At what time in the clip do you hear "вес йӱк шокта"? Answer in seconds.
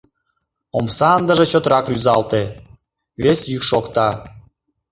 3.23-4.07